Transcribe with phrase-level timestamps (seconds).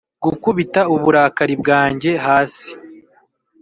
[0.25, 2.67] gukubita uburakari bwanjye hasi